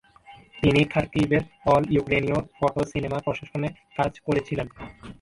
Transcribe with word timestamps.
তিনি 0.61 0.81
খারকিভের 0.83 1.43
অল-ইউক্রেনীয় 1.65 2.39
photo 2.55 2.81
cinema 2.85 3.17
প্রশাসনে 3.19 3.67
কাজ 3.97 4.11
করেছিলেন। 4.19 4.67